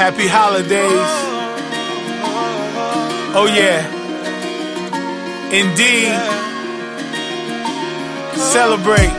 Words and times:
Happy 0.00 0.26
holidays. 0.26 1.12
Oh, 3.36 3.44
yeah. 3.52 3.84
Indeed. 5.52 6.16
Celebrate. 8.34 9.12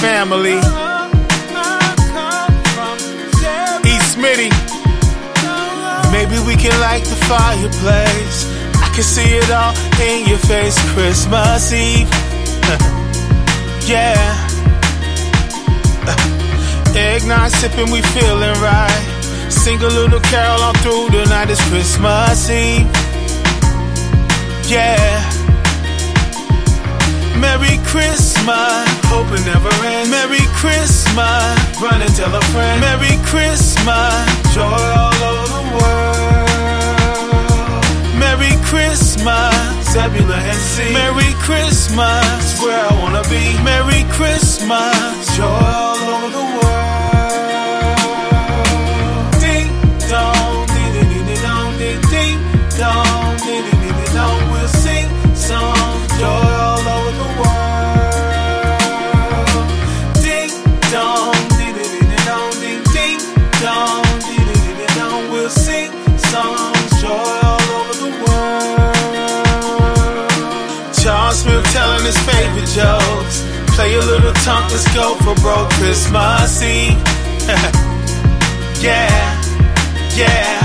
Family. 0.00 0.56
E. 3.84 3.94
Smitty. 4.08 4.50
Maybe 6.10 6.38
we 6.46 6.56
can 6.56 6.72
light 6.80 7.04
the 7.04 7.20
fireplace. 7.28 8.48
I 8.80 8.90
can 8.94 9.04
see 9.04 9.28
it 9.36 9.50
all 9.50 9.74
in 10.00 10.26
your 10.26 10.38
face. 10.38 10.78
Christmas 10.94 11.70
Eve. 11.70 12.08
yeah. 13.86 14.23
Eggnog 16.96 17.50
sipping, 17.50 17.90
we 17.90 18.02
feeling 18.14 18.56
right. 18.60 19.04
Sing 19.48 19.80
a 19.82 19.88
little 19.88 20.20
carol 20.20 20.62
on 20.62 20.74
through 20.76 21.10
the 21.10 21.24
night. 21.28 21.50
It's 21.50 21.60
Christmas 21.68 22.50
Eve. 22.50 22.86
Yeah. 24.68 25.22
Merry 27.38 27.78
Christmas. 27.84 28.88
Hope 29.12 29.28
it 29.32 29.44
never 29.44 29.72
ends. 29.84 30.10
Merry 30.10 30.44
Christmas. 30.60 31.56
Run 31.80 32.00
and 32.00 32.14
tell 32.14 32.34
a 32.34 32.40
friend. 32.52 32.80
Merry 32.80 33.16
Christmas. 33.24 34.24
Joy 34.54 34.62
all 34.62 35.24
over 35.28 35.48
the 35.56 35.64
world. 35.76 36.54
Merry 38.18 38.56
Christmas. 38.64 39.54
Zebulon 39.92 40.40
and 40.40 40.58
sea. 40.58 40.92
Merry 40.92 41.32
Christmas. 41.44 42.60
Where 42.60 42.80
I 42.80 42.92
wanna 43.00 43.22
be. 43.28 43.56
Merry 43.62 44.04
Christmas. 44.16 44.93
Ding 63.64 64.44
ding 64.52 64.76
ding. 64.76 65.30
We'll 65.32 65.48
sing 65.48 65.90
songs, 66.18 66.90
joy 67.00 67.38
all 67.48 67.62
over 67.78 67.94
the 68.04 68.10
world. 68.24 68.94
Charles 71.00 71.38
Smith 71.40 71.64
telling 71.72 72.04
his 72.04 72.18
favorite 72.28 72.68
jokes. 72.68 73.42
Play 73.74 73.94
a 73.94 74.00
little 74.00 74.32
tongue, 74.44 74.68
let's 74.70 74.86
go 74.94 75.14
for 75.16 75.34
broke 75.40 75.70
Christmas 75.80 76.62
Eve. 76.62 77.00
yeah, 78.80 79.42
yeah. 80.14 80.60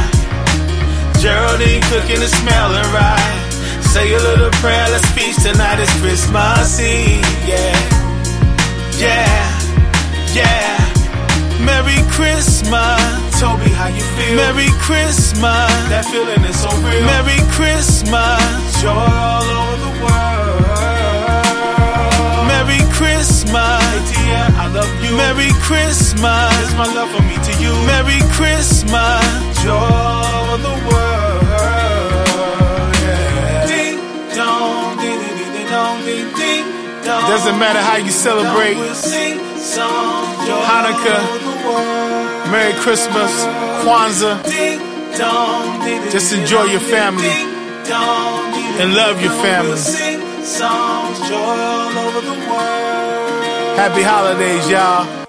Geraldine 1.19 1.81
cooking 1.89 2.21
and 2.21 2.31
smelling 2.41 2.89
right. 2.93 3.49
Say 3.81 4.13
a 4.13 4.19
little 4.19 4.51
prayer, 4.61 4.87
let's 4.89 5.09
feast 5.11 5.41
tonight. 5.41 5.79
It's 5.79 5.91
Christmas 5.99 6.79
Eve. 6.79 7.25
Yeah, 7.47 7.75
yeah, 8.99 9.59
yeah. 10.33 10.68
Feel? 14.29 14.37
Merry 14.37 14.69
Christmas. 14.79 15.69
That 15.89 16.05
feeling 16.05 16.43
is 16.45 16.59
so 16.61 16.69
real. 16.85 17.05
Merry 17.05 17.39
Christmas. 17.49 18.81
Joy 18.81 18.93
all 18.93 19.43
over 19.43 19.77
the 19.81 19.93
world. 20.05 20.65
Merry 22.47 22.81
Christmas. 22.93 23.49
ATL, 23.49 24.49
I 24.57 24.67
love 24.73 24.89
you. 25.03 25.17
Merry 25.17 25.51
Christmas. 25.61 26.53
It's 26.61 26.73
my 26.77 26.87
love 26.93 27.09
for 27.09 27.23
me 27.25 27.37
to 27.37 27.53
you. 27.61 27.73
Merry 27.89 28.21
Christmas. 28.37 29.25
Joy 29.63 29.73
all 29.73 30.53
over 30.53 30.57
the 30.61 30.75
world. 30.89 31.43
Yeah. 33.01 33.65
Ding 33.67 33.97
dong, 34.35 34.97
ding 34.97 35.19
dong, 35.69 36.05
ding 36.05 36.29
ding 36.37 36.65
dong. 37.03 37.29
Doesn't 37.29 37.57
matter 37.57 37.81
how 37.81 37.97
you 37.97 38.11
celebrate. 38.11 38.77
We'll 38.77 38.93
sing 38.95 39.39
songs, 39.57 40.47
Hanukkah. 40.47 41.98
Merry 42.51 42.73
Christmas, 42.81 43.31
Kwanzaa. 43.83 44.41
Just 46.11 46.33
enjoy 46.33 46.63
your 46.65 46.81
family. 46.81 47.29
And 48.81 48.95
love 48.95 49.21
your 49.21 49.33
family. 49.43 49.79
Happy 53.75 54.01
holidays, 54.01 54.69
y'all. 54.69 55.28